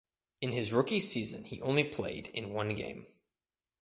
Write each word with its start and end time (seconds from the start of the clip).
In 0.41 0.51
his 0.53 0.73
rookie 0.73 0.99
season 0.99 1.43
he 1.45 1.61
only 1.61 1.83
played 1.83 2.25
in 2.33 2.53
one 2.53 2.73
game. 2.73 3.05